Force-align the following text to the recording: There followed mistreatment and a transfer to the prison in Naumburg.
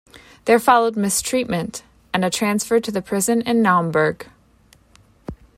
There 0.45 0.57
followed 0.57 0.97
mistreatment 0.97 1.83
and 2.11 2.25
a 2.25 2.31
transfer 2.31 2.79
to 2.79 2.89
the 2.91 3.03
prison 3.03 3.41
in 3.43 3.61
Naumburg. 3.61 4.25